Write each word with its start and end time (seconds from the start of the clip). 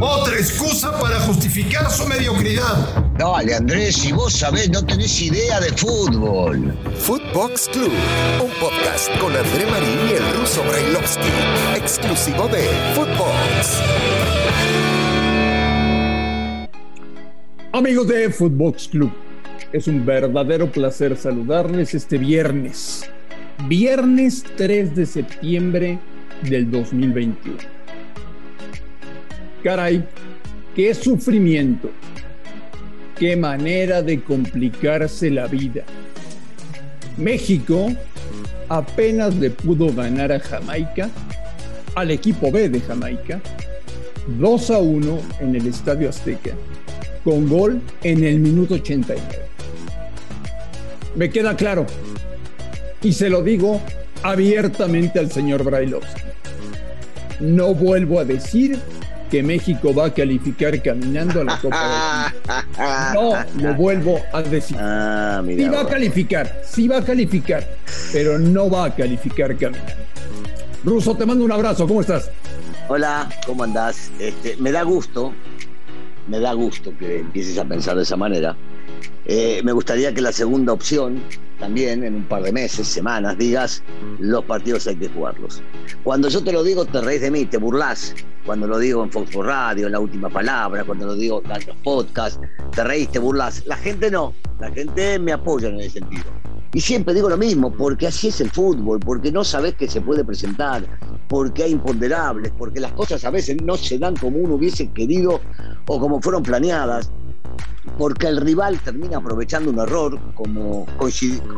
Otra 0.00 0.36
excusa 0.36 0.98
para 0.98 1.20
justificar 1.20 1.90
su 1.90 2.06
mediocridad. 2.06 3.04
Dale, 3.18 3.54
Andrés, 3.54 3.96
si 3.96 4.12
vos 4.12 4.32
sabés, 4.32 4.70
no 4.70 4.84
tenés 4.84 5.20
idea 5.20 5.60
de 5.60 5.68
fútbol. 5.72 6.74
Footbox 6.98 7.68
Club, 7.68 7.92
un 8.42 8.50
podcast 8.58 9.10
con 9.18 9.36
André 9.36 9.66
Marín 9.66 9.98
y 10.08 10.12
el 10.14 10.40
ruso 10.40 10.62
Brailovsky, 10.62 11.28
exclusivo 11.76 12.48
de 12.48 12.68
Footbox. 12.94 13.82
Amigos 17.72 18.08
de 18.08 18.30
Footbox 18.30 18.88
Club, 18.88 19.12
es 19.72 19.86
un 19.88 20.06
verdadero 20.06 20.72
placer 20.72 21.18
saludarles 21.18 21.92
este 21.92 22.16
viernes, 22.16 23.10
viernes 23.68 24.42
3 24.56 24.96
de 24.96 25.04
septiembre 25.04 25.98
del 26.42 26.70
2021. 26.70 27.75
Caray, 29.66 30.00
qué 30.76 30.94
sufrimiento, 30.94 31.90
qué 33.18 33.34
manera 33.34 34.00
de 34.00 34.22
complicarse 34.22 35.28
la 35.28 35.48
vida. 35.48 35.82
México 37.16 37.88
apenas 38.68 39.34
le 39.34 39.50
pudo 39.50 39.92
ganar 39.92 40.30
a 40.30 40.38
Jamaica, 40.38 41.10
al 41.96 42.12
equipo 42.12 42.52
B 42.52 42.68
de 42.68 42.80
Jamaica, 42.80 43.40
2 44.38 44.70
a 44.70 44.78
1 44.78 45.20
en 45.40 45.56
el 45.56 45.66
Estadio 45.66 46.10
Azteca, 46.10 46.52
con 47.24 47.48
gol 47.48 47.82
en 48.04 48.22
el 48.22 48.38
minuto 48.38 48.74
89. 48.74 49.20
Me 51.16 51.28
queda 51.28 51.56
claro, 51.56 51.86
y 53.02 53.12
se 53.12 53.28
lo 53.28 53.42
digo 53.42 53.80
abiertamente 54.22 55.18
al 55.18 55.32
señor 55.32 55.64
Brailovsky. 55.64 56.22
No 57.40 57.74
vuelvo 57.74 58.20
a 58.20 58.24
decir 58.24 58.78
que 59.30 59.42
México 59.42 59.94
va 59.94 60.06
a 60.06 60.14
calificar 60.14 60.80
caminando 60.82 61.40
a 61.40 61.44
la 61.44 61.58
Copa 61.58 62.32
del 62.78 63.22
Mundo. 63.22 63.44
No 63.56 63.68
lo 63.68 63.74
vuelvo 63.74 64.20
a 64.32 64.42
decir. 64.42 64.76
Ah, 64.80 65.42
mira. 65.44 65.64
Sí 65.64 65.68
va 65.68 65.80
a 65.80 65.86
calificar, 65.86 66.62
sí 66.64 66.88
va 66.88 66.98
a 66.98 67.04
calificar, 67.04 67.66
pero 68.12 68.38
no 68.38 68.70
va 68.70 68.86
a 68.86 68.94
calificar 68.94 69.56
caminando. 69.56 69.92
Ruso, 70.84 71.16
te 71.16 71.26
mando 71.26 71.44
un 71.44 71.52
abrazo, 71.52 71.86
¿cómo 71.86 72.00
estás? 72.00 72.30
Hola, 72.88 73.28
¿cómo 73.44 73.64
andás? 73.64 74.10
Este, 74.20 74.56
me 74.58 74.70
da 74.70 74.82
gusto, 74.82 75.32
me 76.28 76.38
da 76.38 76.52
gusto 76.52 76.92
que 76.96 77.20
empieces 77.20 77.58
a 77.58 77.64
pensar 77.64 77.96
de 77.96 78.04
esa 78.04 78.16
manera. 78.16 78.56
Eh, 79.28 79.60
me 79.64 79.72
gustaría 79.72 80.14
que 80.14 80.20
la 80.20 80.30
segunda 80.30 80.72
opción, 80.72 81.20
también 81.58 82.04
en 82.04 82.14
un 82.14 82.24
par 82.24 82.42
de 82.42 82.52
meses, 82.52 82.86
semanas, 82.86 83.36
digas, 83.36 83.82
los 84.20 84.44
partidos 84.44 84.86
hay 84.86 84.96
que 84.96 85.08
jugarlos. 85.08 85.62
Cuando 86.04 86.28
yo 86.28 86.44
te 86.44 86.52
lo 86.52 86.62
digo, 86.62 86.84
te 86.84 87.00
reís 87.00 87.20
de 87.20 87.30
mí, 87.30 87.44
te 87.44 87.58
burlás. 87.58 88.14
Cuando 88.44 88.68
lo 88.68 88.78
digo 88.78 89.02
en 89.02 89.10
Fox 89.10 89.32
por 89.32 89.46
Radio, 89.46 89.86
en 89.86 89.92
la 89.92 89.98
última 89.98 90.30
palabra, 90.30 90.84
cuando 90.84 91.06
lo 91.06 91.14
digo 91.16 91.42
en 91.42 91.66
los 91.66 91.76
podcasts, 91.82 92.38
te 92.70 92.84
reís, 92.84 93.10
te 93.10 93.18
burlás. 93.18 93.66
La 93.66 93.76
gente 93.76 94.08
no, 94.12 94.32
la 94.60 94.70
gente 94.70 95.18
me 95.18 95.32
apoya 95.32 95.68
en 95.68 95.80
ese 95.80 95.98
sentido. 95.98 96.24
Y 96.72 96.80
siempre 96.80 97.14
digo 97.14 97.28
lo 97.28 97.36
mismo, 97.36 97.72
porque 97.72 98.06
así 98.06 98.28
es 98.28 98.40
el 98.40 98.50
fútbol, 98.50 99.00
porque 99.00 99.32
no 99.32 99.42
sabes 99.42 99.74
que 99.74 99.88
se 99.88 100.00
puede 100.00 100.24
presentar, 100.24 100.84
porque 101.26 101.64
hay 101.64 101.72
imponderables, 101.72 102.52
porque 102.56 102.78
las 102.78 102.92
cosas 102.92 103.24
a 103.24 103.30
veces 103.30 103.56
no 103.62 103.76
se 103.76 103.98
dan 103.98 104.14
como 104.14 104.38
uno 104.38 104.54
hubiese 104.54 104.88
querido 104.92 105.40
o 105.88 105.98
como 105.98 106.20
fueron 106.20 106.42
planeadas, 106.42 107.10
porque 107.98 108.28
el 108.28 108.38
rival 108.38 108.78
termina 108.80 109.18
aprovechando 109.18 109.70
un 109.70 109.78
error, 109.78 110.18
como 110.34 110.86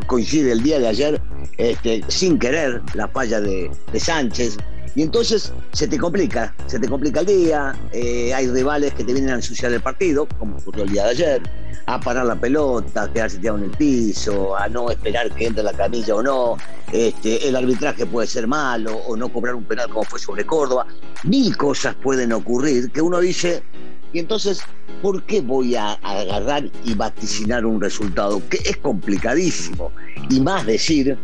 coincide, 0.07 0.51
el 0.51 0.63
día 0.63 0.79
de 0.79 0.87
ayer, 0.87 1.21
este, 1.57 2.03
sin 2.07 2.39
querer, 2.39 2.81
la 2.93 3.07
falla 3.07 3.41
de, 3.41 3.69
de 3.91 3.99
Sánchez. 3.99 4.57
Y 4.95 5.03
entonces 5.03 5.53
se 5.71 5.87
te 5.87 5.97
complica, 5.97 6.53
se 6.65 6.79
te 6.79 6.87
complica 6.87 7.19
el 7.19 7.27
día, 7.27 7.75
eh, 7.91 8.33
hay 8.33 8.47
rivales 8.47 8.93
que 8.93 9.03
te 9.03 9.13
vienen 9.13 9.31
a 9.31 9.35
ensuciar 9.35 9.71
el 9.71 9.81
partido, 9.81 10.27
como 10.39 10.57
ocurrió 10.57 10.83
el 10.83 10.91
día 10.91 11.03
de 11.05 11.09
ayer, 11.11 11.41
a 11.85 11.99
parar 11.99 12.25
la 12.25 12.35
pelota, 12.35 13.03
a 13.03 13.13
quedarse 13.13 13.37
tirado 13.37 13.59
en 13.59 13.65
el 13.65 13.71
piso, 13.71 14.55
a 14.57 14.67
no 14.67 14.89
esperar 14.89 15.33
que 15.33 15.47
entre 15.47 15.63
la 15.63 15.73
camilla 15.73 16.15
o 16.15 16.23
no, 16.23 16.57
este, 16.91 17.47
el 17.47 17.55
arbitraje 17.55 18.05
puede 18.05 18.27
ser 18.27 18.47
malo 18.47 18.95
o 19.07 19.15
no 19.15 19.29
cobrar 19.29 19.55
un 19.55 19.63
penal 19.63 19.89
como 19.89 20.03
fue 20.03 20.19
sobre 20.19 20.45
Córdoba. 20.45 20.87
Mil 21.23 21.55
cosas 21.55 21.95
pueden 21.95 22.33
ocurrir 22.33 22.91
que 22.91 23.01
uno 23.01 23.19
dice, 23.19 23.63
y 24.11 24.19
entonces, 24.19 24.61
¿por 25.01 25.23
qué 25.23 25.41
voy 25.41 25.75
a 25.75 25.93
agarrar 25.93 26.69
y 26.83 26.93
vaticinar 26.93 27.65
un 27.65 27.79
resultado? 27.79 28.41
Que 28.49 28.57
es 28.65 28.77
complicadísimo. 28.77 29.91
Y 30.29 30.39
más 30.39 30.65
decir 30.65 31.17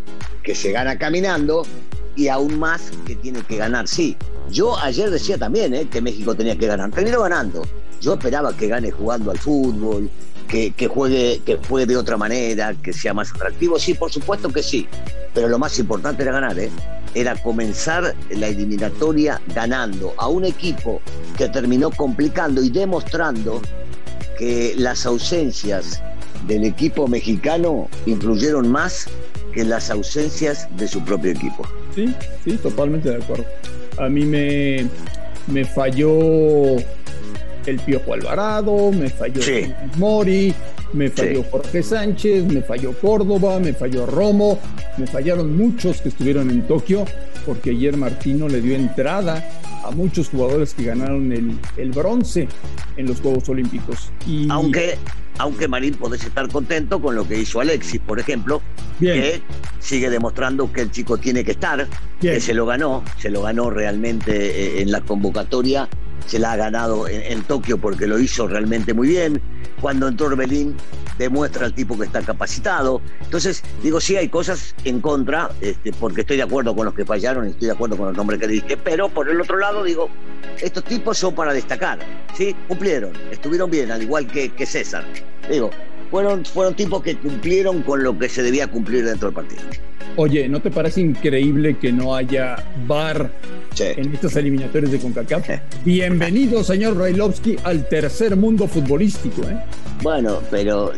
que 0.44 0.54
se 0.54 0.72
gana 0.72 0.98
caminando 0.98 1.64
y 2.16 2.28
aún 2.28 2.60
más 2.60 2.92
que 3.06 3.16
tiene 3.16 3.42
que 3.42 3.58
ganar. 3.58 3.88
Sí, 3.88 4.16
yo 4.52 4.78
ayer 4.80 5.10
decía 5.10 5.38
también 5.38 5.74
eh, 5.74 5.88
que 5.90 6.02
México 6.02 6.36
tenía 6.36 6.58
que 6.58 6.68
ganar. 6.68 6.92
Terminó 6.92 7.22
ganando. 7.22 7.64
Yo 8.02 8.14
esperaba 8.14 8.56
que 8.56 8.68
gane 8.68 8.92
jugando 8.92 9.32
al 9.32 9.40
fútbol, 9.40 10.10
que, 10.48 10.88
juegue, 10.88 11.42
que 11.46 11.58
juegue 11.68 11.86
de 11.88 11.98
otra 11.98 12.18
manera, 12.18 12.74
que 12.74 12.94
sea 12.94 13.14
más 13.14 13.32
atractivo. 13.34 13.80
Sí, 13.80 13.94
por 13.94 14.12
supuesto 14.12 14.50
que 14.50 14.64
sí. 14.64 14.88
Pero 15.34 15.48
lo 15.48 15.60
más 15.60 15.78
importante 15.80 16.24
era 16.24 16.32
ganar, 16.32 16.58
¿eh? 16.60 16.70
Era 17.14 17.36
comenzar 17.36 18.16
la 18.30 18.48
eliminatoria 18.48 19.42
ganando 19.54 20.14
a 20.18 20.28
un 20.28 20.46
equipo 20.46 21.02
que 21.38 21.48
terminó 21.50 21.90
complicando 21.92 22.62
y 22.62 22.70
demostrando 22.70 23.62
que 24.38 24.74
las 24.78 25.06
ausencias 25.06 26.02
del 26.48 26.66
equipo 26.66 27.08
mexicano 27.08 27.90
influyeron 28.06 28.70
más 28.70 29.08
que 29.54 29.64
las 29.64 29.90
ausencias 29.90 30.68
de 30.78 30.88
su 30.88 31.04
propio 31.04 31.32
equipo. 31.32 31.66
Sí, 31.96 32.14
sí, 32.44 32.58
totalmente 32.58 33.10
de 33.10 33.24
acuerdo. 33.24 33.46
A 33.98 34.10
mí 34.10 34.26
me, 34.26 34.90
me 35.48 35.64
falló 35.64 36.76
el 37.66 37.80
Piojo 37.80 38.14
Alvarado, 38.14 38.92
me 38.92 39.10
falló 39.10 39.42
Sí. 39.42 39.72
Mori, 39.98 40.54
me 40.94 41.10
falló 41.10 41.42
Sí. 41.44 41.48
Jorge 41.52 41.84
Sánchez, 41.84 42.46
me 42.46 42.62
falló 42.62 42.94
Córdoba, 42.94 43.60
me 43.60 43.74
falló 43.74 44.06
Romo, 44.06 44.60
me 44.98 45.08
fallaron 45.08 45.56
muchos 45.58 46.02
que 46.02 46.10
estuvieron 46.10 46.50
en 46.50 46.62
Tokio, 46.68 47.06
porque 47.46 47.72
ayer 47.72 47.98
Martino 47.98 48.48
le 48.48 48.62
dio 48.62 48.76
entrada 48.76 49.44
a 49.84 49.92
muchos 49.92 50.30
jugadores 50.30 50.74
que 50.74 50.86
ganaron 50.86 51.32
el, 51.32 51.58
el 51.78 51.92
bronce 51.92 52.48
en 52.98 53.06
los 53.08 53.20
Juegos 53.22 53.48
Olímpicos. 53.50 54.10
Y 54.28 54.48
Aunque, 54.50 54.98
aunque 55.38 55.68
Marín 55.68 55.94
podés 55.96 56.24
estar 56.24 56.48
contento 56.50 57.00
con 57.02 57.14
lo 57.16 57.28
que 57.28 57.38
hizo 57.40 57.60
Alexis, 57.60 58.00
por 58.02 58.20
ejemplo, 58.20 58.62
Bien. 59.00 59.22
que 59.22 59.42
sigue 59.80 60.10
demostrando 60.10 60.72
que 60.72 60.82
el 60.82 60.92
chico 60.92 61.18
tiene 61.18 61.44
que 61.44 61.52
estar, 61.52 61.88
Bien. 62.22 62.34
que 62.36 62.42
se 62.42 62.54
lo 62.56 62.66
ganó, 62.66 63.04
se 63.20 63.30
lo 63.30 63.44
ganó 63.44 63.70
realmente 63.70 64.32
eh, 64.80 64.82
en 64.82 64.92
la 64.92 65.02
convocatoria, 65.02 65.88
se 66.26 66.40
la 66.40 66.54
ha 66.54 66.56
ganado 66.56 67.08
en, 67.08 67.44
Tokio 67.44 67.78
porque 67.78 68.08
lo 68.08 68.20
hizo 68.20 68.48
realmente 68.48 68.94
muy 68.94 69.08
bien. 69.10 69.42
Cuando 69.82 70.08
entró 70.08 70.28
Orbelín, 70.28 70.76
demuestra 71.18 71.66
al 71.66 71.74
tipo 71.74 71.98
que 71.98 72.06
está 72.06 72.22
capacitado. 72.22 73.02
Entonces, 73.22 73.64
digo, 73.84 74.00
sí 74.02 74.16
hay 74.16 74.30
cosas 74.30 74.74
en 74.84 75.02
contra, 75.02 75.50
este, 75.62 75.92
porque 75.94 76.22
estoy 76.22 76.38
de 76.38 76.44
acuerdo 76.44 76.76
con 76.76 76.86
los 76.86 76.94
que 76.94 77.06
fallaron 77.06 77.48
estoy 77.48 77.68
de 77.68 77.74
acuerdo 77.74 77.98
con 77.98 78.08
los 78.08 78.18
nombres 78.18 78.40
que 78.40 78.48
dije, 78.48 78.78
pero 78.78 79.10
por 79.10 79.30
el 79.30 79.40
otro 79.40 79.58
lado, 79.58 79.84
digo, 79.84 80.10
estos 80.62 80.84
tipos 80.84 81.18
son 81.18 81.36
para 81.36 81.54
destacar, 81.54 82.00
¿sí? 82.36 82.56
Cumplieron, 82.68 83.12
estuvieron 83.32 83.70
bien, 83.70 83.92
al 83.92 84.02
igual 84.02 84.28
que, 84.28 84.50
que 84.50 84.66
César. 84.66 85.06
Digo, 85.50 85.70
fueron, 86.10 86.46
fueron 86.46 86.76
tipos 86.76 87.02
que 87.04 87.16
cumplieron 87.18 87.82
con 87.82 88.04
lo 88.04 88.18
que 88.18 88.30
se 88.30 88.44
debía 88.44 88.68
cumplir 88.68 89.06
dentro 89.06 89.30
del 89.30 89.36
partido. 89.36 89.62
Oye, 90.18 90.48
¿no 90.48 90.62
te 90.62 90.72
parece 90.72 91.02
increíble 91.02 91.78
que 91.78 91.92
no 91.92 92.16
haya 92.16 92.56
VAR 92.88 93.32
Sí. 93.74 93.84
en 93.98 94.14
estas 94.14 94.36
eliminatorias 94.38 94.92
de 94.92 95.00
CONCACAF? 95.00 95.50
Bienvenido, 95.86 96.64
señor 96.64 96.96
Brailovsky, 96.96 97.58
al 97.64 97.88
tercer 97.90 98.38
mundo 98.38 98.68
futbolístico. 98.68 99.42
¿eh? 99.44 99.58
Bueno, 100.02 100.40
pero 100.50 100.94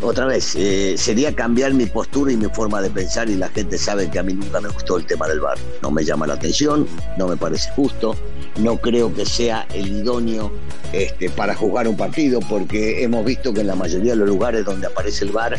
otra 0.00 0.24
vez, 0.26 0.54
eh, 0.56 0.94
sería 0.96 1.34
cambiar 1.34 1.74
mi 1.74 1.84
postura 1.86 2.32
y 2.32 2.36
mi 2.38 2.46
forma 2.46 2.80
de 2.80 2.88
pensar 2.88 3.28
y 3.28 3.34
la 3.34 3.48
gente 3.48 3.76
sabe 3.76 4.10
que 4.10 4.18
a 4.18 4.22
mí 4.22 4.32
nunca 4.32 4.60
me 4.62 4.68
gustó 4.70 4.96
el 4.96 5.04
tema 5.04 5.28
del 5.28 5.40
bar. 5.40 5.58
No 5.82 5.90
me 5.90 6.02
llama 6.04 6.26
la 6.26 6.34
atención, 6.34 6.86
no 7.18 7.28
me 7.28 7.36
parece 7.36 7.68
justo, 7.76 8.16
no 8.58 8.76
creo 8.78 9.12
que 9.12 9.26
sea 9.26 9.66
el 9.74 9.88
idóneo 9.88 10.52
este, 10.92 11.30
para 11.30 11.54
jugar 11.54 11.88
un 11.88 11.96
partido 11.96 12.40
porque 12.40 13.02
hemos 13.02 13.24
visto 13.24 13.52
que 13.52 13.60
en 13.60 13.66
la 13.66 13.74
mayoría 13.74 14.12
de 14.12 14.16
los 14.16 14.28
lugares 14.28 14.64
donde 14.64 14.86
aparece 14.86 15.24
el 15.24 15.32
bar 15.32 15.58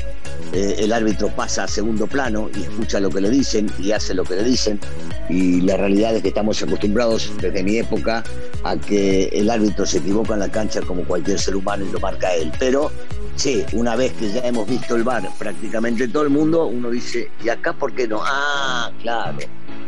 el 0.53 0.93
árbitro 0.93 1.29
pasa 1.29 1.65
a 1.65 1.67
segundo 1.67 2.07
plano 2.07 2.49
y 2.55 2.63
escucha 2.63 2.99
lo 2.99 3.09
que 3.09 3.21
le 3.21 3.29
dicen 3.29 3.69
y 3.79 3.91
hace 3.91 4.13
lo 4.13 4.23
que 4.23 4.35
le 4.35 4.43
dicen 4.43 4.79
y 5.29 5.61
la 5.61 5.77
realidad 5.77 6.15
es 6.15 6.21
que 6.21 6.29
estamos 6.29 6.61
acostumbrados 6.61 7.31
desde 7.41 7.63
mi 7.63 7.77
época 7.77 8.23
a 8.63 8.77
que 8.77 9.25
el 9.33 9.49
árbitro 9.49 9.85
se 9.85 9.99
equivoca 9.99 10.33
en 10.33 10.39
la 10.39 10.49
cancha 10.49 10.81
como 10.81 11.03
cualquier 11.03 11.39
ser 11.39 11.55
humano 11.55 11.85
y 11.85 11.91
lo 11.91 11.99
marca 11.99 12.33
él. 12.33 12.51
Pero 12.59 12.91
sí, 13.35 13.65
una 13.73 13.95
vez 13.95 14.13
que 14.13 14.31
ya 14.31 14.41
hemos 14.41 14.67
visto 14.67 14.95
el 14.95 15.03
bar 15.03 15.27
prácticamente 15.37 16.05
en 16.05 16.11
todo 16.11 16.23
el 16.23 16.29
mundo, 16.29 16.67
uno 16.67 16.89
dice, 16.89 17.29
¿y 17.43 17.49
acá 17.49 17.73
por 17.73 17.93
qué 17.93 18.07
no? 18.07 18.21
Ah, 18.23 18.91
claro. 19.01 19.37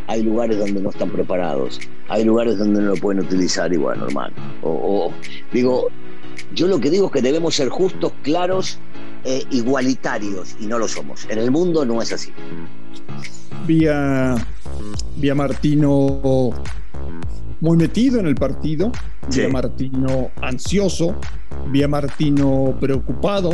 Hay 0.10 0.24
lugares 0.24 0.58
donde 0.58 0.82
no 0.82 0.90
están 0.90 1.12
preparados, 1.12 1.80
hay 2.08 2.24
lugares 2.24 2.58
donde 2.58 2.82
no 2.82 2.96
lo 2.96 2.96
pueden 2.96 3.24
utilizar 3.24 3.72
igual, 3.72 4.00
normal. 4.00 4.34
O, 4.64 4.72
o, 4.72 5.14
digo, 5.54 5.90
yo 6.56 6.68
lo 6.68 6.80
que 6.80 6.90
digo 6.90 7.06
es 7.06 7.12
que 7.12 7.22
debemos 7.22 7.54
ser 7.54 7.70
justos, 7.70 8.12
claros, 8.24 8.80
eh, 9.24 9.44
igualitarios, 9.52 10.56
y 10.60 10.66
no 10.66 10.80
lo 10.80 10.88
somos. 10.88 11.28
En 11.30 11.38
el 11.38 11.52
mundo 11.52 11.86
no 11.86 12.02
es 12.02 12.12
así. 12.12 12.32
Vi 13.68 13.86
a, 13.86 14.36
vi 15.18 15.30
a 15.30 15.36
Martino 15.36 16.50
muy 17.62 17.78
metido 17.78 18.20
en 18.20 18.26
el 18.26 18.36
partido, 18.36 18.92
vi 19.32 19.44
a 19.44 19.50
Martino 19.50 20.32
ansioso, 20.42 21.16
vi 21.68 21.84
a 21.84 21.88
Martino 21.88 22.76
preocupado, 22.80 23.52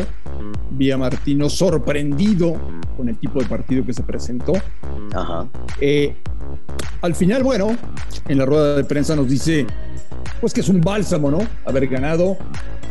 vi 0.72 0.92
a 0.92 0.98
Martino 0.98 1.50
sorprendido 1.50 2.56
con 2.96 3.10
el 3.10 3.18
tipo 3.18 3.40
de 3.42 3.46
partido 3.46 3.86
que 3.86 3.94
se 3.94 4.04
presentó. 4.04 4.54
Eh, 5.81 6.16
al 7.06 7.16
final, 7.16 7.44
bueno, 7.44 7.75
en 8.28 8.38
la 8.38 8.46
rueda 8.46 8.75
de 8.75 8.84
prensa 8.84 9.16
nos 9.16 9.30
dice, 9.30 9.68
pues 10.42 10.54
que 10.54 10.62
es 10.62 10.69
un 10.69 10.81
bálsamo, 10.81 11.30
¿no? 11.30 11.40
Haber 11.63 11.88
ganado, 11.88 12.38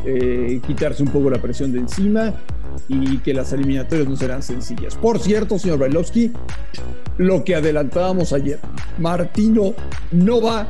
eh, 0.04 0.60
quitarse 0.64 1.02
un 1.02 1.10
poco 1.10 1.30
la 1.30 1.42
presión 1.42 1.72
de 1.72 1.80
encima 1.80 2.32
y 2.88 3.18
que 3.18 3.34
las 3.34 3.52
eliminatorias 3.52 4.08
no 4.08 4.16
serán 4.16 4.42
sencillas. 4.42 4.94
Por 4.94 5.18
cierto, 5.18 5.58
señor 5.58 5.78
Brailovsky, 5.78 6.32
lo 7.18 7.44
que 7.44 7.56
adelantábamos 7.56 8.32
ayer, 8.32 8.60
Martino 8.98 9.74
no 10.12 10.40
va 10.40 10.68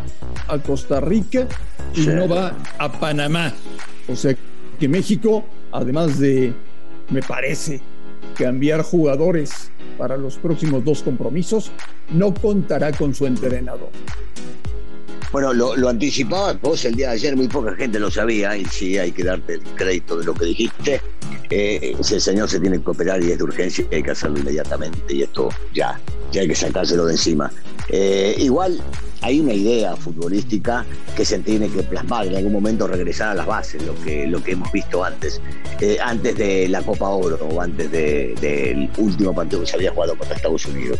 a 0.48 0.58
Costa 0.58 1.00
Rica 1.00 1.46
y 1.94 2.06
no 2.06 2.26
va 2.26 2.54
a 2.78 2.92
Panamá. 2.92 3.52
O 4.08 4.16
sea 4.16 4.34
que 4.80 4.88
México, 4.88 5.44
además 5.70 6.18
de, 6.18 6.54
me 7.10 7.20
parece, 7.20 7.82
cambiar 8.36 8.82
jugadores 8.82 9.70
para 9.98 10.16
los 10.16 10.36
próximos 10.36 10.84
dos 10.84 11.02
compromisos, 11.02 11.70
no 12.10 12.34
contará 12.34 12.92
con 12.92 13.14
su 13.14 13.26
entrenador. 13.26 13.90
Bueno, 15.32 15.52
lo, 15.52 15.76
lo 15.76 15.88
anticipabas 15.88 16.60
vos 16.60 16.84
el 16.84 16.94
día 16.94 17.08
de 17.08 17.14
ayer, 17.14 17.36
muy 17.36 17.48
poca 17.48 17.74
gente 17.74 17.98
lo 17.98 18.10
sabía, 18.10 18.56
y 18.56 18.64
sí 18.66 18.98
hay 18.98 19.10
que 19.10 19.24
darte 19.24 19.54
el 19.54 19.62
crédito 19.74 20.16
de 20.16 20.24
lo 20.24 20.34
que 20.34 20.44
dijiste. 20.44 21.00
Eh, 21.50 21.96
el 21.98 22.20
señor 22.20 22.48
se 22.48 22.60
tiene 22.60 22.80
que 22.80 22.90
operar 22.90 23.22
y 23.22 23.32
es 23.32 23.38
de 23.38 23.44
urgencia, 23.44 23.84
hay 23.90 24.02
que 24.02 24.12
hacerlo 24.12 24.38
inmediatamente, 24.38 25.12
y 25.12 25.22
esto 25.22 25.48
ya, 25.74 26.00
ya 26.30 26.42
hay 26.42 26.48
que 26.48 26.54
sacárselo 26.54 27.06
de 27.06 27.14
encima. 27.14 27.50
Eh, 27.88 28.36
igual 28.38 28.80
hay 29.24 29.40
una 29.40 29.54
idea 29.54 29.96
futbolística 29.96 30.84
que 31.16 31.24
se 31.24 31.38
tiene 31.38 31.68
que 31.68 31.82
plasmar, 31.82 32.26
en 32.26 32.36
algún 32.36 32.52
momento 32.52 32.86
regresar 32.86 33.30
a 33.30 33.34
las 33.34 33.46
bases, 33.46 33.82
lo 33.82 33.94
que, 34.02 34.26
lo 34.26 34.42
que 34.42 34.52
hemos 34.52 34.70
visto 34.70 35.02
antes, 35.02 35.40
eh, 35.80 35.96
antes 36.02 36.36
de 36.36 36.68
la 36.68 36.82
Copa 36.82 37.08
Oro 37.08 37.38
o 37.50 37.60
antes 37.60 37.90
del 37.90 38.90
último 38.98 39.34
partido 39.34 39.62
que 39.62 39.66
se 39.66 39.76
había 39.76 39.92
jugado 39.92 40.16
contra 40.18 40.36
Estados 40.36 40.66
Unidos. 40.66 40.98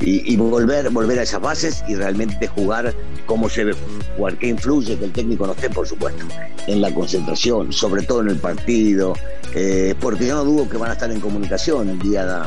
Y, 0.00 0.36
volver, 0.36 0.90
volver 0.90 1.18
a 1.18 1.22
esas 1.22 1.40
bases 1.40 1.82
y 1.88 1.94
realmente 1.94 2.46
jugar 2.46 2.94
como 3.26 3.48
se 3.48 3.64
debe 3.64 3.76
jugar. 4.16 4.36
¿Qué 4.36 4.48
influye 4.48 4.98
que 4.98 5.06
el 5.06 5.12
técnico 5.12 5.46
no 5.46 5.52
esté, 5.52 5.70
por 5.70 5.86
supuesto, 5.88 6.26
en 6.66 6.80
la 6.80 6.92
concentración, 6.92 7.72
sobre 7.72 8.02
todo 8.02 8.20
en 8.20 8.28
el 8.28 8.36
partido? 8.36 9.14
Eh, 9.54 9.94
porque 10.00 10.26
yo 10.26 10.34
no 10.34 10.44
dudo 10.44 10.68
que 10.68 10.76
van 10.76 10.90
a 10.90 10.94
estar 10.94 11.10
en 11.10 11.20
comunicación 11.20 11.88
el 11.88 11.98
día 12.00 12.44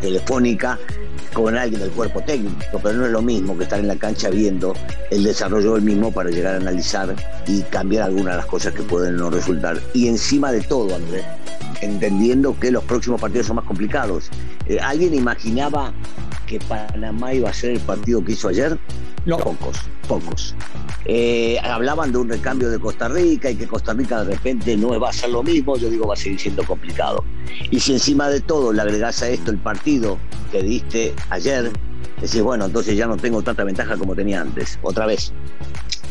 telefónica 0.00 0.78
con 1.32 1.56
alguien 1.56 1.80
del 1.80 1.90
cuerpo 1.90 2.20
técnico, 2.22 2.80
pero 2.82 2.94
no 2.94 3.06
es 3.06 3.12
lo 3.12 3.20
mismo 3.20 3.58
que 3.58 3.64
estar 3.64 3.80
en 3.80 3.88
la 3.88 3.96
cancha 3.96 4.30
viendo 4.30 4.74
el 5.10 5.24
desarrollo 5.24 5.74
del 5.74 5.82
mismo 5.82 6.12
para 6.12 6.30
llegar 6.30 6.54
a 6.54 6.58
analizar 6.58 7.14
y 7.46 7.62
cambiar 7.62 8.04
algunas 8.04 8.34
de 8.34 8.36
las 8.38 8.46
cosas 8.46 8.72
que 8.72 8.82
pueden 8.82 9.16
no 9.16 9.30
resultar. 9.30 9.80
Y 9.92 10.06
encima 10.06 10.52
de 10.52 10.60
todo, 10.60 10.94
Andrés, 10.94 11.24
entendiendo 11.80 12.58
que 12.58 12.70
los 12.70 12.84
próximos 12.84 13.20
partidos 13.20 13.48
son 13.48 13.56
más 13.56 13.64
complicados. 13.64 14.30
Eh, 14.66 14.78
¿Alguien 14.80 15.12
imaginaba 15.12 15.92
que 16.46 16.58
Panamá 16.60 17.34
iba 17.34 17.50
a 17.50 17.52
ser 17.52 17.72
el 17.72 17.80
partido 17.80 18.24
que 18.24 18.32
hizo 18.32 18.48
ayer? 18.48 18.78
No. 19.26 19.38
Pocos, 19.38 19.76
pocos. 20.06 20.54
Eh, 21.06 21.58
hablaban 21.62 22.12
de 22.12 22.18
un 22.18 22.28
recambio 22.28 22.70
de 22.70 22.78
Costa 22.78 23.08
Rica 23.08 23.50
y 23.50 23.56
que 23.56 23.66
Costa 23.66 23.94
Rica 23.94 24.22
de 24.24 24.34
repente 24.34 24.76
no 24.76 24.98
va 25.00 25.10
a 25.10 25.12
ser 25.12 25.30
lo 25.30 25.42
mismo, 25.42 25.76
yo 25.76 25.88
digo 25.88 26.06
va 26.06 26.14
a 26.14 26.16
seguir 26.16 26.40
siendo 26.40 26.64
complicado. 26.64 27.24
Y 27.70 27.80
si 27.80 27.92
encima 27.92 28.28
de 28.28 28.40
todo 28.40 28.72
le 28.72 28.82
agregás 28.82 29.22
a 29.22 29.28
esto 29.28 29.50
el 29.50 29.58
partido 29.58 30.18
que 30.50 30.62
diste 30.62 31.14
ayer, 31.30 31.70
decís, 32.20 32.42
bueno, 32.42 32.66
entonces 32.66 32.96
ya 32.96 33.06
no 33.06 33.16
tengo 33.16 33.42
tanta 33.42 33.64
ventaja 33.64 33.96
como 33.96 34.14
tenía 34.14 34.40
antes. 34.40 34.78
Otra 34.82 35.06
vez, 35.06 35.32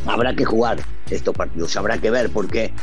habrá 0.05 0.35
que 0.35 0.45
jugar 0.45 0.79
estos 1.09 1.35
partidos, 1.35 1.75
habrá 1.77 1.97
que 1.97 2.11
ver, 2.11 2.29
porque 2.29 2.73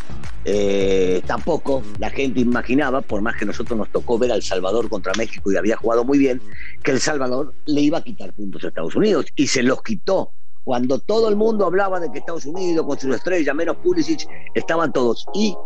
eh, 0.45 1.23
tampoco 1.27 1.83
la 1.99 2.11
gente 2.11 2.41
imaginaba, 2.41 3.01
por 3.01 3.23
más 3.23 3.37
que 3.37 3.47
nosotros 3.47 3.79
nos 3.79 3.91
tocó 3.91 4.19
ver 4.19 4.33
al 4.33 4.43
Salvador 4.43 4.89
contra 4.89 5.13
México 5.17 5.51
y 5.53 5.57
había 5.57 5.77
jugado 5.77 6.05
muy 6.05 6.19
bien, 6.19 6.41
que 6.83 6.93
El 6.93 7.01
Salvador 7.01 7.55
le 7.67 7.81
iba 7.81 7.99
a 7.99 8.03
quitar 8.03 8.33
puntos 8.33 8.65
a 8.65 8.69
Estados 8.69 8.95
Unidos 8.95 9.27
y 9.37 9.47
se 9.47 9.63
los 9.63 9.83
quitó. 9.83 10.33
Cuando 10.65 10.99
todo 10.99 11.29
el 11.29 11.37
mundo 11.37 11.65
hablaba 11.65 12.01
de 12.01 12.13
que 12.13 12.19
Estados 12.19 12.45
Unidos 12.45 12.87
con 12.87 12.99
su 12.99 13.13
estrella, 13.13 13.55
menos 13.55 13.77
Pulisic, 13.79 14.29
estaban 14.55 14.93
todos. 14.93 15.27
Y 15.35 15.57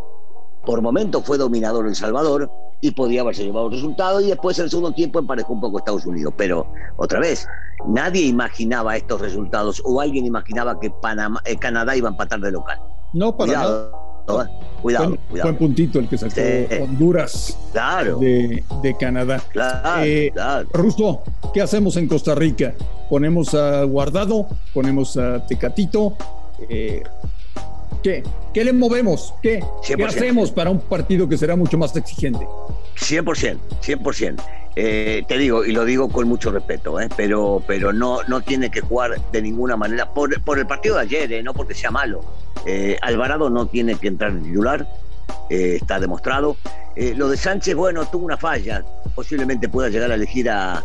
por 0.64 0.80
momentos 0.80 1.24
fue 1.24 1.36
dominador 1.36 1.86
El 1.86 1.96
Salvador 1.96 2.50
y 2.84 2.90
podía 2.90 3.22
haberse 3.22 3.44
llevado 3.44 3.68
el 3.68 3.72
resultado 3.72 4.20
y 4.20 4.26
después 4.26 4.58
en 4.58 4.64
el 4.64 4.70
segundo 4.70 4.92
tiempo 4.92 5.18
emparejó 5.18 5.54
un 5.54 5.60
poco 5.62 5.78
Estados 5.78 6.04
Unidos. 6.04 6.34
Pero 6.36 6.66
otra 6.98 7.18
vez, 7.18 7.48
nadie 7.88 8.26
imaginaba 8.26 8.94
estos 8.94 9.22
resultados 9.22 9.80
o 9.86 10.02
alguien 10.02 10.26
imaginaba 10.26 10.78
que 10.78 10.90
Panamá, 10.90 11.40
eh, 11.46 11.56
Canadá 11.56 11.96
iba 11.96 12.10
a 12.10 12.12
empatar 12.12 12.40
de 12.40 12.52
local. 12.52 12.78
No, 13.14 13.34
para 13.34 13.52
nada. 13.54 13.90
Cuidado, 14.82 15.16
fue, 15.30 15.50
un 15.50 15.56
puntito 15.56 15.98
el 15.98 16.08
que 16.08 16.18
sacó 16.18 16.40
Honduras 16.82 17.58
de, 17.72 18.96
Canadá. 19.00 19.42
Eh, 20.02 20.30
Rusto, 20.72 21.22
¿qué 21.54 21.62
hacemos 21.62 21.96
en 21.96 22.06
Costa 22.06 22.34
Rica? 22.34 22.74
¿Ponemos 23.08 23.54
a 23.54 23.84
Guardado? 23.84 24.46
¿Ponemos 24.74 25.16
a 25.16 25.46
Tecatito? 25.46 26.16
Eh, 26.68 27.02
¿Qué? 28.04 28.22
¿Qué 28.52 28.64
le 28.64 28.74
movemos? 28.74 29.32
¿Qué? 29.42 29.64
¿Qué 29.82 30.04
hacemos 30.04 30.50
para 30.50 30.68
un 30.68 30.78
partido 30.78 31.26
que 31.26 31.38
será 31.38 31.56
mucho 31.56 31.78
más 31.78 31.96
exigente? 31.96 32.46
100%, 32.98 33.58
100%. 33.82 34.42
Eh, 34.76 35.22
te 35.26 35.38
digo, 35.38 35.64
y 35.64 35.72
lo 35.72 35.86
digo 35.86 36.10
con 36.10 36.28
mucho 36.28 36.50
respeto, 36.50 37.00
eh, 37.00 37.08
pero, 37.16 37.62
pero 37.66 37.94
no, 37.94 38.22
no 38.24 38.42
tiene 38.42 38.70
que 38.70 38.82
jugar 38.82 39.18
de 39.32 39.40
ninguna 39.40 39.78
manera, 39.78 40.12
por, 40.12 40.38
por 40.42 40.58
el 40.58 40.66
partido 40.66 40.96
de 40.96 41.00
ayer, 41.00 41.32
eh, 41.32 41.42
no 41.42 41.54
porque 41.54 41.72
sea 41.72 41.90
malo. 41.90 42.20
Eh, 42.66 42.98
Alvarado 43.00 43.48
no 43.48 43.66
tiene 43.68 43.94
que 43.94 44.08
entrar 44.08 44.32
en 44.32 44.42
titular, 44.42 44.86
está 45.48 45.98
demostrado. 45.98 46.58
lo 46.96 47.28
de 47.30 47.38
Sánchez, 47.38 47.74
bueno, 47.74 48.04
tuvo 48.04 48.26
una 48.26 48.36
falla, 48.36 48.84
posiblemente 49.14 49.66
pueda 49.66 49.88
llegar 49.88 50.10
a 50.10 50.14
elegir 50.14 50.50
a, 50.50 50.84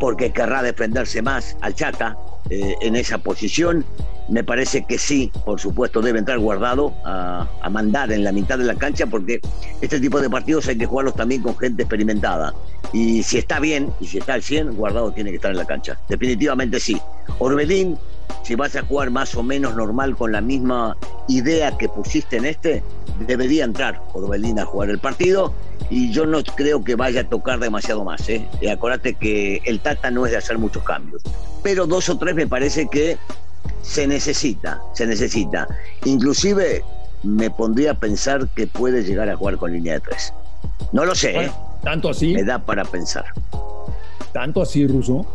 porque 0.00 0.32
querrá 0.32 0.64
defenderse 0.64 1.22
más 1.22 1.56
al 1.60 1.76
Chaca 1.76 2.16
en 2.48 2.96
esa 2.96 3.18
posición. 3.18 3.84
Me 4.30 4.44
parece 4.44 4.84
que 4.84 4.96
sí, 4.96 5.32
por 5.44 5.58
supuesto, 5.58 6.00
debe 6.00 6.20
entrar 6.20 6.38
guardado 6.38 6.94
a, 7.04 7.48
mandar 7.70 8.12
en 8.12 8.24
la 8.24 8.32
mitad 8.32 8.58
de 8.58 8.64
la 8.64 8.74
cancha 8.74 9.06
porque 9.06 9.40
este 9.80 10.00
tipo 10.00 10.20
de 10.20 10.30
partidos 10.30 10.68
hay 10.68 10.78
que 10.78 10.86
jugarlos 10.86 11.14
también 11.14 11.42
con 11.42 11.56
gente 11.58 11.82
experimentada. 11.82 12.54
Y 12.92 13.22
si 13.24 13.38
está 13.38 13.58
bien 13.60 13.92
y 14.00 14.06
si 14.06 14.18
está 14.18 14.34
al 14.34 14.42
100, 14.42 14.74
guardado 14.74 15.12
tiene 15.12 15.30
que 15.30 15.36
estar 15.36 15.50
en 15.50 15.56
la 15.56 15.64
cancha. 15.64 15.98
Definitivamente 16.08 16.78
sí. 16.78 17.00
Orbelín, 17.38 17.98
si 18.44 18.54
vas 18.54 18.76
a 18.76 18.82
jugar 18.82 19.10
más 19.10 19.34
o 19.34 19.42
menos 19.42 19.74
normal 19.74 20.16
con 20.16 20.32
la 20.32 20.40
misma 20.40 20.96
idea 21.28 21.76
que 21.76 21.88
pusiste 21.88 22.36
en 22.36 22.44
este, 22.44 22.82
debería 23.26 23.64
entrar 23.64 24.00
Orbelín 24.14 24.58
a 24.58 24.64
jugar 24.64 24.90
el 24.90 24.98
partido 24.98 25.52
y 25.90 26.12
yo 26.12 26.24
no 26.24 26.42
creo 26.42 26.84
que 26.84 26.94
vaya 26.94 27.22
a 27.22 27.28
tocar 27.28 27.58
demasiado 27.58 28.04
más. 28.04 28.28
¿eh? 28.28 28.46
Y 28.60 28.68
acuérdate 28.68 29.14
que 29.14 29.60
el 29.64 29.80
Tata 29.80 30.10
no 30.10 30.24
es 30.24 30.32
de 30.32 30.38
hacer 30.38 30.58
muchos 30.58 30.82
cambios, 30.84 31.22
pero 31.62 31.86
dos 31.86 32.08
o 32.08 32.16
tres 32.16 32.34
me 32.34 32.46
parece 32.46 32.88
que 32.88 33.18
se 33.82 34.06
necesita, 34.06 34.80
se 34.94 35.06
necesita. 35.06 35.66
Inclusive 36.04 36.84
me 37.22 37.50
pondría 37.50 37.92
a 37.92 37.94
pensar 37.94 38.48
que 38.54 38.66
puede 38.66 39.02
llegar 39.02 39.28
a 39.28 39.36
jugar 39.36 39.56
con 39.56 39.72
línea 39.72 39.94
de 39.94 40.00
tres. 40.00 40.32
No 40.92 41.04
lo 41.04 41.14
sé. 41.14 41.44
¿eh? 41.44 41.52
¿Tanto 41.82 42.10
así? 42.10 42.32
Me 42.32 42.44
da 42.44 42.58
para 42.58 42.84
pensar. 42.84 43.24
¿Tanto 44.32 44.62
así, 44.62 44.86
Ruso? 44.86 45.26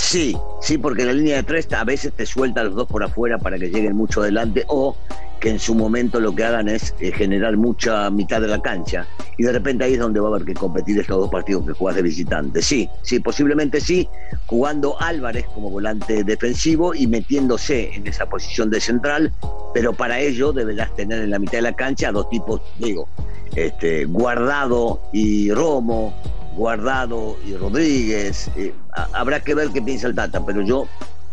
Sí, 0.00 0.34
sí, 0.62 0.78
porque 0.78 1.04
la 1.04 1.12
línea 1.12 1.36
de 1.36 1.42
tres 1.42 1.70
a 1.72 1.84
veces 1.84 2.12
te 2.14 2.24
suelta 2.24 2.62
los 2.62 2.76
dos 2.76 2.86
por 2.86 3.02
afuera 3.02 3.36
para 3.36 3.58
que 3.58 3.68
lleguen 3.68 3.96
mucho 3.96 4.22
adelante 4.22 4.64
o 4.68 4.96
que 5.40 5.50
en 5.50 5.58
su 5.58 5.74
momento 5.74 6.20
lo 6.20 6.34
que 6.34 6.44
hagan 6.44 6.68
es 6.68 6.94
eh, 7.00 7.10
generar 7.12 7.56
mucha 7.56 8.08
mitad 8.08 8.40
de 8.40 8.46
la 8.46 8.62
cancha 8.62 9.06
y 9.36 9.42
de 9.42 9.52
repente 9.52 9.84
ahí 9.84 9.94
es 9.94 9.98
donde 9.98 10.20
va 10.20 10.28
a 10.28 10.30
haber 10.30 10.46
que 10.46 10.54
competir 10.54 10.98
estos 10.98 11.18
dos 11.18 11.30
partidos 11.30 11.66
que 11.66 11.72
juegas 11.72 11.96
de 11.96 12.02
visitante. 12.02 12.62
Sí, 12.62 12.88
sí, 13.02 13.18
posiblemente 13.18 13.80
sí, 13.80 14.08
jugando 14.46 14.98
Álvarez 15.02 15.46
como 15.52 15.68
volante 15.68 16.24
defensivo 16.24 16.94
y 16.94 17.06
metiéndose 17.06 17.92
en 17.92 18.06
esa 18.06 18.26
posición 18.26 18.70
de 18.70 18.80
central, 18.80 19.34
pero 19.74 19.92
para 19.92 20.20
ello 20.20 20.52
deberás 20.52 20.94
tener 20.94 21.20
en 21.20 21.30
la 21.30 21.40
mitad 21.40 21.58
de 21.58 21.62
la 21.62 21.74
cancha 21.74 22.12
dos 22.12 22.30
tipos, 22.30 22.62
digo, 22.78 23.08
este, 23.54 24.04
Guardado 24.06 25.02
y 25.12 25.50
Romo, 25.50 26.14
Guardado 26.58 27.36
y 27.46 27.54
Rodríguez. 27.54 28.50
Eh, 28.56 28.74
habrá 29.12 29.40
que 29.40 29.54
ver 29.54 29.68
qué 29.68 29.80
piensa 29.80 30.08
el 30.08 30.16
Tata, 30.16 30.44
pero 30.44 30.60
yo, 30.60 30.88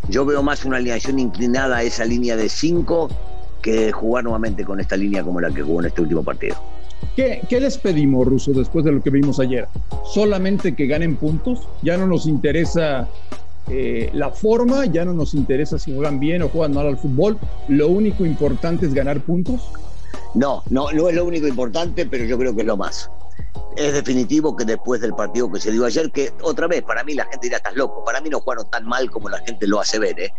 yo 0.07 0.23
veo 0.23 0.43
más 0.43 0.63
una 0.65 0.77
alineación 0.77 1.17
inclinada 1.17 1.77
a 1.77 1.83
esa 1.83 2.05
línea 2.05 2.35
de 2.35 2.47
cinco 2.47 3.09
que 3.63 3.91
jugar 3.91 4.23
nuevamente 4.23 4.63
con 4.63 4.79
esta 4.79 4.95
línea 4.95 5.23
como 5.23 5.41
la 5.41 5.49
que 5.49 5.63
jugó 5.63 5.79
en 5.79 5.87
este 5.87 6.01
último 6.01 6.23
partido. 6.23 6.55
¿Qué, 7.15 7.41
¿Qué, 7.49 7.59
les 7.59 7.79
pedimos, 7.79 8.27
Russo, 8.27 8.51
después 8.51 8.85
de 8.85 8.91
lo 8.91 9.01
que 9.01 9.09
vimos 9.09 9.39
ayer? 9.39 9.67
¿Solamente 10.13 10.75
que 10.75 10.85
ganen 10.85 11.15
puntos? 11.15 11.67
¿Ya 11.81 11.97
no 11.97 12.05
nos 12.05 12.27
interesa 12.27 13.07
eh, 13.67 14.11
la 14.13 14.29
forma? 14.29 14.85
¿Ya 14.85 15.05
no 15.05 15.13
nos 15.13 15.33
interesa 15.33 15.79
si 15.79 15.95
juegan 15.95 16.19
bien 16.19 16.43
o 16.43 16.49
juegan 16.49 16.75
mal 16.75 16.85
al 16.85 16.97
fútbol? 16.97 17.39
¿Lo 17.67 17.87
único 17.87 18.27
importante 18.27 18.85
es 18.85 18.93
ganar 18.93 19.21
puntos? 19.21 19.71
No, 20.35 20.61
no, 20.69 20.91
no 20.91 21.09
es 21.09 21.15
lo 21.15 21.25
único 21.25 21.47
importante, 21.47 22.05
pero 22.05 22.25
yo 22.25 22.37
creo 22.37 22.53
que 22.53 22.61
es 22.61 22.67
lo 22.67 22.77
más. 22.77 23.09
Es 23.75 23.93
definitivo 23.93 24.55
que 24.55 24.63
después 24.63 25.01
del 25.01 25.13
partido 25.13 25.51
que 25.51 25.59
se 25.59 25.71
dio 25.71 25.85
ayer, 25.85 26.11
que 26.11 26.31
otra 26.41 26.67
vez, 26.67 26.81
para 26.83 27.03
mí 27.03 27.13
la 27.13 27.25
gente 27.25 27.47
dirá, 27.47 27.57
estás 27.57 27.75
loco, 27.75 28.03
para 28.05 28.21
mí 28.21 28.29
no 28.29 28.39
jugaron 28.39 28.69
tan 28.69 28.85
mal 28.85 29.09
como 29.11 29.29
la 29.29 29.39
gente 29.39 29.67
lo 29.67 29.79
hace 29.79 29.99
ver, 29.99 30.19
¿eh? 30.19 30.33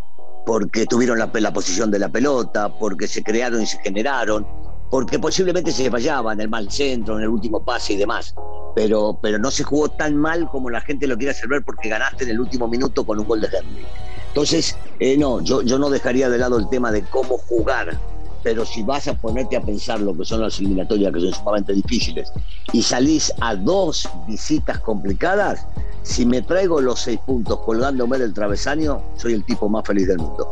porque 0.47 0.85
tuvieron 0.85 1.19
la, 1.19 1.29
la 1.31 1.51
posición 1.51 1.91
de 1.91 1.99
la 1.99 2.07
pelota, 2.07 2.69
porque 2.79 3.05
se 3.05 3.21
crearon 3.21 3.61
y 3.61 3.65
se 3.67 3.77
generaron, 3.79 4.47
porque 4.89 5.19
posiblemente 5.19 5.73
se 5.73 5.91
fallaba 5.91 6.31
en 6.31 6.39
el 6.39 6.47
mal 6.47 6.71
centro, 6.71 7.17
en 7.17 7.23
el 7.23 7.29
último 7.29 7.63
pase 7.63 7.93
y 7.93 7.97
demás. 7.97 8.33
Pero, 8.73 9.19
pero 9.21 9.37
no 9.39 9.51
se 9.51 9.65
jugó 9.65 9.89
tan 9.89 10.15
mal 10.15 10.47
como 10.49 10.69
la 10.69 10.79
gente 10.79 11.05
lo 11.05 11.17
quiere 11.17 11.31
hacer 11.31 11.49
ver 11.49 11.63
porque 11.65 11.89
ganaste 11.89 12.23
en 12.23 12.29
el 12.29 12.39
último 12.39 12.67
minuto 12.67 13.05
con 13.05 13.19
un 13.19 13.27
gol 13.27 13.41
de 13.41 13.47
Henry. 13.47 13.85
Entonces, 14.29 14.77
eh, 14.99 15.17
no, 15.17 15.41
yo, 15.41 15.63
yo 15.63 15.77
no 15.77 15.89
dejaría 15.89 16.29
de 16.29 16.37
lado 16.37 16.57
el 16.57 16.69
tema 16.69 16.93
de 16.93 17.03
cómo 17.03 17.37
jugar, 17.37 17.99
pero 18.43 18.65
si 18.65 18.83
vas 18.83 19.07
a 19.07 19.13
ponerte 19.13 19.57
a 19.57 19.61
pensar 19.61 19.99
lo 19.99 20.15
que 20.17 20.25
son 20.25 20.41
las 20.41 20.59
eliminatorias, 20.59 21.13
que 21.13 21.19
son 21.19 21.33
sumamente 21.33 21.73
difíciles, 21.73 22.31
y 22.73 22.81
salís 22.81 23.33
a 23.41 23.55
dos 23.55 24.07
visitas 24.27 24.79
complicadas, 24.79 25.65
si 26.03 26.25
me 26.25 26.41
traigo 26.41 26.79
los 26.81 27.01
seis 27.01 27.19
puntos 27.25 27.59
colgándome 27.59 28.17
del 28.17 28.33
travesaño, 28.33 29.01
soy 29.17 29.33
el 29.33 29.43
tipo 29.43 29.67
más 29.67 29.85
feliz 29.85 30.07
del 30.07 30.17
mundo. 30.17 30.51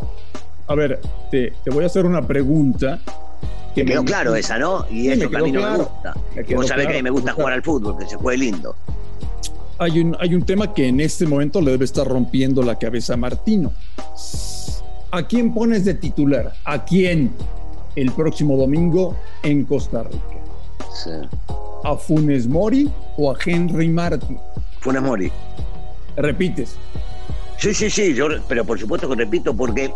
A 0.68 0.75
ver, 0.75 1.00
te, 1.32 1.54
te 1.63 1.70
voy 1.70 1.84
a 1.84 1.88
hacer 1.88 2.06
una 2.06 2.25
pregunta 2.25 3.00
que 3.75 3.84
me 3.84 3.92
quedó 3.92 4.06
claro 4.06 4.36
esa, 4.36 4.58
¿no? 4.58 4.86
Y 4.89 5.10
eso 5.10 5.30
que 5.30 5.38
a 5.38 5.42
mí 5.42 5.51
no 5.51 5.62
me 5.62 5.77
gusta. 5.77 6.13
Vos 6.56 6.68
sabés 6.68 6.88
que 6.88 6.94
a 6.94 6.96
mí 6.96 7.04
me 7.04 7.10
gusta 7.10 7.34
jugar 7.34 7.54
al 7.54 7.62
fútbol, 7.62 7.98
que 7.98 8.08
se 8.08 8.15
juegue 8.15 8.38
lindo. 8.39 8.75
Hay 9.77 10.00
un, 10.00 10.15
hay 10.20 10.34
un 10.34 10.44
tema 10.44 10.74
que 10.74 10.88
en 10.88 11.01
este 11.01 11.27
momento 11.27 11.60
le 11.60 11.72
debe 11.72 11.84
estar 11.84 12.08
rompiendo 12.08 12.63
la 12.63 12.80
cabeza 12.80 13.15
a 13.15 13.18
Martino. 13.18 13.74
¿A 15.12 15.27
quién 15.27 15.54
pones 15.54 15.84
de 15.84 15.94
titular? 15.94 16.54
¿A 16.63 16.86
quién 16.86 17.32
el 17.96 18.12
próximo 18.12 18.58
domingo 18.58 19.16
en 19.44 19.66
Costa 19.66 20.04
Rica? 20.04 20.20
Sí. 20.94 21.12
¿A 21.84 21.96
Funes 21.96 22.48
Mori 22.48 22.90
o 23.18 23.32
a 23.32 23.38
Henry 23.46 23.90
Martin? 23.90 24.40
Funes 24.80 25.02
Mori. 25.02 25.32
¿Repites? 26.16 26.75
Sí, 27.58 27.74
sí, 27.74 27.90
sí, 27.90 28.14
yo, 28.14 28.28
pero 28.48 28.66
por 28.66 28.80
supuesto 28.80 29.08
que 29.10 29.16
repito 29.16 29.56
porque 29.56 29.92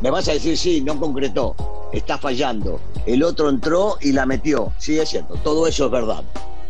me 0.00 0.10
vas 0.10 0.28
a 0.28 0.32
decir, 0.32 0.58
sí, 0.58 0.80
no 0.80 0.98
concretó, 0.98 1.54
está 1.92 2.18
fallando. 2.18 2.80
El 3.06 3.22
otro 3.22 3.48
entró 3.48 3.96
y 4.00 4.12
la 4.12 4.26
metió. 4.26 4.72
Sí, 4.78 4.98
es 4.98 5.10
cierto, 5.10 5.34
todo 5.42 5.66
eso 5.66 5.86
es 5.86 5.90
verdad. 5.90 6.22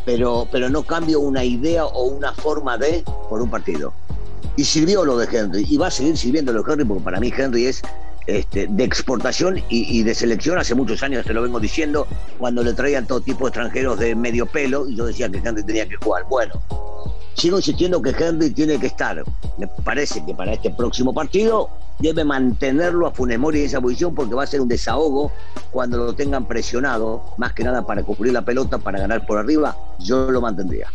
Pero, 0.04 0.46
pero 0.52 0.68
no 0.68 0.82
cambio 0.82 1.20
una 1.20 1.42
idea 1.44 1.86
o 1.86 2.04
una 2.04 2.32
forma 2.32 2.76
de 2.76 3.02
por 3.28 3.40
un 3.40 3.50
partido. 3.50 3.92
Y 4.56 4.64
sirvió 4.64 5.04
lo 5.04 5.16
de 5.16 5.26
Henry, 5.36 5.66
y 5.68 5.76
va 5.78 5.88
a 5.88 5.90
seguir 5.90 6.16
sirviendo 6.16 6.52
lo 6.52 6.62
de 6.62 6.72
Henry, 6.72 6.84
porque 6.84 7.02
para 7.02 7.18
mí 7.18 7.32
Henry 7.36 7.66
es 7.66 7.82
este, 8.26 8.66
de 8.68 8.84
exportación 8.84 9.58
y, 9.68 9.98
y, 9.98 10.02
de 10.02 10.14
selección. 10.14 10.58
Hace 10.58 10.74
muchos 10.74 11.02
años 11.02 11.26
te 11.26 11.34
lo 11.34 11.42
vengo 11.42 11.60
diciendo, 11.60 12.06
cuando 12.38 12.62
le 12.62 12.72
traían 12.72 13.06
todo 13.06 13.20
tipo 13.20 13.44
de 13.44 13.48
extranjeros 13.50 13.98
de 13.98 14.14
medio 14.14 14.46
pelo, 14.46 14.88
y 14.88 14.96
yo 14.96 15.06
decía 15.06 15.28
que 15.28 15.38
Henry 15.38 15.62
tenía 15.62 15.88
que 15.88 15.96
jugar. 15.96 16.24
Bueno, 16.28 16.54
sigo 17.36 17.58
insistiendo 17.58 18.00
que 18.00 18.10
Henry 18.10 18.50
tiene 18.50 18.78
que 18.78 18.86
estar. 18.86 19.22
Me 19.58 19.66
parece 19.66 20.24
que 20.24 20.34
para 20.34 20.52
este 20.52 20.70
próximo 20.70 21.12
partido 21.12 21.68
debe 21.98 22.24
mantenerlo 22.24 23.06
a 23.06 23.10
Funes 23.12 23.38
Mori 23.38 23.60
en 23.60 23.66
esa 23.66 23.80
posición 23.80 24.14
porque 24.14 24.34
va 24.34 24.44
a 24.44 24.46
ser 24.46 24.60
un 24.60 24.68
desahogo 24.68 25.32
cuando 25.70 25.98
lo 25.98 26.14
tengan 26.14 26.46
presionado, 26.46 27.22
más 27.36 27.52
que 27.52 27.64
nada 27.64 27.86
para 27.86 28.02
cubrir 28.02 28.32
la 28.32 28.42
pelota, 28.42 28.78
para 28.78 28.98
ganar 28.98 29.26
por 29.26 29.38
arriba, 29.38 29.76
yo 30.00 30.30
lo 30.30 30.40
mantendría. 30.40 30.88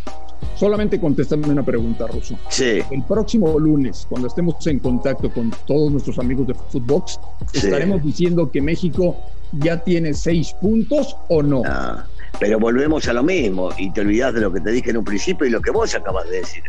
Solamente 0.55 0.99
contéstame 0.99 1.47
una 1.47 1.63
pregunta, 1.63 2.05
Russo. 2.07 2.37
Sí. 2.49 2.79
El 2.91 3.03
próximo 3.03 3.57
lunes, 3.57 4.05
cuando 4.09 4.27
estemos 4.27 4.65
en 4.67 4.79
contacto 4.79 5.31
con 5.31 5.51
todos 5.65 5.91
nuestros 5.91 6.19
amigos 6.19 6.47
de 6.47 6.53
Footbox, 6.53 7.19
Sí. 7.53 7.59
¿estaremos 7.67 8.03
diciendo 8.03 8.51
que 8.51 8.61
México 8.61 9.15
ya 9.53 9.77
tiene 9.83 10.13
seis 10.13 10.53
puntos 10.61 11.15
o 11.29 11.41
no? 11.41 11.61
Ah, 11.65 12.05
pero 12.39 12.59
volvemos 12.59 13.07
a 13.07 13.13
lo 13.13 13.23
mismo 13.23 13.69
y 13.77 13.91
te 13.91 14.01
olvidas 14.01 14.33
de 14.33 14.41
lo 14.41 14.51
que 14.53 14.59
te 14.61 14.71
dije 14.71 14.91
en 14.91 14.97
un 14.97 15.03
principio 15.03 15.47
y 15.47 15.49
lo 15.49 15.61
que 15.61 15.71
vos 15.71 15.93
acabas 15.95 16.29
de 16.29 16.37
decir. 16.37 16.63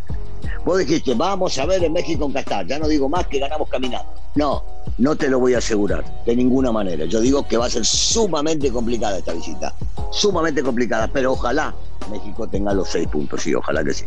Vos 0.64 0.78
dijiste, 0.78 1.14
vamos 1.14 1.58
a 1.58 1.66
ver 1.66 1.82
en 1.84 1.92
México 1.92 2.24
en 2.24 2.32
Qatar. 2.32 2.66
Ya 2.66 2.78
no 2.78 2.88
digo 2.88 3.08
más 3.08 3.26
que 3.26 3.38
ganamos 3.38 3.68
caminando. 3.68 4.08
No, 4.34 4.62
no 4.98 5.16
te 5.16 5.28
lo 5.28 5.40
voy 5.40 5.54
a 5.54 5.58
asegurar, 5.58 6.04
de 6.24 6.36
ninguna 6.36 6.70
manera. 6.70 7.04
Yo 7.04 7.20
digo 7.20 7.46
que 7.46 7.56
va 7.56 7.66
a 7.66 7.70
ser 7.70 7.84
sumamente 7.84 8.70
complicada 8.70 9.18
esta 9.18 9.32
visita. 9.32 9.74
Sumamente 10.10 10.62
complicada, 10.62 11.08
pero 11.08 11.32
ojalá 11.32 11.74
México 12.10 12.48
tenga 12.48 12.72
los 12.74 12.88
seis 12.88 13.08
puntos, 13.08 13.42
sí, 13.42 13.54
ojalá 13.54 13.82
que 13.84 13.92
sí. 13.92 14.04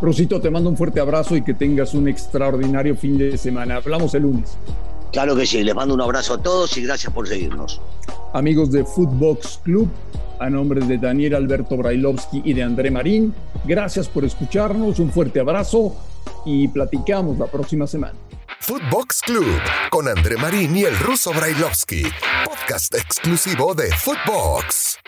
Rosito, 0.00 0.40
te 0.40 0.50
mando 0.50 0.68
un 0.68 0.76
fuerte 0.76 1.00
abrazo 1.00 1.36
y 1.36 1.42
que 1.42 1.54
tengas 1.54 1.94
un 1.94 2.08
extraordinario 2.08 2.96
fin 2.96 3.16
de 3.16 3.38
semana. 3.38 3.76
Hablamos 3.76 4.14
el 4.14 4.22
lunes. 4.22 4.58
Claro 5.12 5.34
que 5.34 5.46
sí, 5.46 5.62
les 5.64 5.74
mando 5.74 5.94
un 5.94 6.00
abrazo 6.02 6.34
a 6.34 6.42
todos 6.42 6.76
y 6.76 6.82
gracias 6.82 7.12
por 7.12 7.26
seguirnos. 7.26 7.80
Amigos 8.34 8.70
de 8.70 8.84
Footbox 8.84 9.60
Club, 9.64 9.88
a 10.38 10.50
nombre 10.50 10.80
de 10.84 10.98
Daniel 10.98 11.34
Alberto 11.34 11.76
Brailovsky 11.76 12.42
y 12.44 12.52
de 12.52 12.62
André 12.62 12.90
Marín, 12.90 13.34
gracias 13.64 14.08
por 14.08 14.24
escucharnos, 14.24 14.98
un 14.98 15.10
fuerte 15.10 15.40
abrazo 15.40 15.96
y 16.44 16.68
platicamos 16.68 17.38
la 17.38 17.46
próxima 17.46 17.86
semana. 17.86 18.14
Footbox 18.60 19.22
Club 19.22 19.60
con 19.90 20.08
André 20.08 20.36
Marín 20.36 20.76
y 20.76 20.84
el 20.84 20.98
ruso 20.98 21.32
Brailovsky, 21.32 22.02
podcast 22.44 22.94
exclusivo 22.94 23.74
de 23.74 23.90
Footbox. 23.92 24.98